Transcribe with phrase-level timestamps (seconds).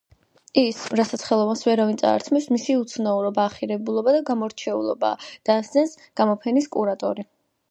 [0.59, 7.29] ის, რასაც ხელოვანს ვერავინ წაართმევს, მისი უცნაურობა, ახირებულობა და გამორჩეულობაა– დასძენს გამოფენის კურატორი.